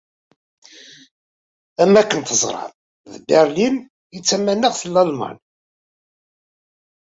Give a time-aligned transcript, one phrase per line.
[1.81, 2.71] Am akken teẓram,
[3.11, 3.75] d Berlin
[4.15, 5.37] i d tamanaɣt n Lalman.